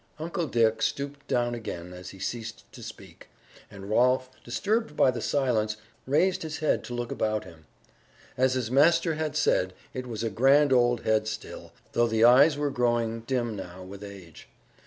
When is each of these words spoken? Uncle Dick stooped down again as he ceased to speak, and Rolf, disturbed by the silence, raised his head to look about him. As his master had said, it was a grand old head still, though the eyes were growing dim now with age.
Uncle 0.17 0.47
Dick 0.47 0.81
stooped 0.81 1.27
down 1.27 1.53
again 1.53 1.93
as 1.93 2.09
he 2.09 2.17
ceased 2.17 2.63
to 2.73 2.81
speak, 2.81 3.27
and 3.69 3.87
Rolf, 3.87 4.31
disturbed 4.43 4.97
by 4.97 5.11
the 5.11 5.21
silence, 5.21 5.77
raised 6.07 6.41
his 6.41 6.57
head 6.57 6.83
to 6.85 6.95
look 6.95 7.11
about 7.11 7.43
him. 7.43 7.65
As 8.35 8.55
his 8.55 8.71
master 8.71 9.13
had 9.13 9.35
said, 9.35 9.75
it 9.93 10.07
was 10.07 10.23
a 10.23 10.31
grand 10.31 10.73
old 10.73 11.01
head 11.01 11.27
still, 11.27 11.71
though 11.91 12.07
the 12.07 12.23
eyes 12.23 12.57
were 12.57 12.71
growing 12.71 13.19
dim 13.19 13.55
now 13.55 13.83
with 13.83 14.03
age. 14.03 14.47